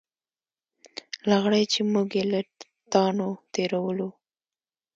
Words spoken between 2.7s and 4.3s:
تاڼو تېرولو.